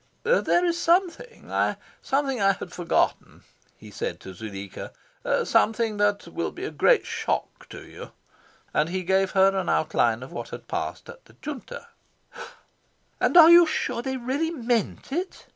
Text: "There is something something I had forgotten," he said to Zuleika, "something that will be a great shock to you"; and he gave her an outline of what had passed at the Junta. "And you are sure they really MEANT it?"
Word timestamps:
"There 0.23 0.65
is 0.65 0.79
something 0.79 1.53
something 2.01 2.41
I 2.41 2.53
had 2.53 2.73
forgotten," 2.73 3.43
he 3.77 3.91
said 3.91 4.19
to 4.21 4.33
Zuleika, 4.33 4.93
"something 5.43 5.97
that 5.97 6.27
will 6.29 6.49
be 6.49 6.65
a 6.65 6.71
great 6.71 7.05
shock 7.05 7.69
to 7.69 7.85
you"; 7.85 8.11
and 8.73 8.89
he 8.89 9.03
gave 9.03 9.29
her 9.37 9.55
an 9.55 9.69
outline 9.69 10.23
of 10.23 10.31
what 10.31 10.49
had 10.49 10.67
passed 10.67 11.07
at 11.07 11.25
the 11.25 11.33
Junta. 11.39 11.89
"And 13.19 13.35
you 13.35 13.63
are 13.65 13.67
sure 13.67 14.01
they 14.01 14.17
really 14.17 14.49
MEANT 14.49 15.11
it?" 15.11 15.45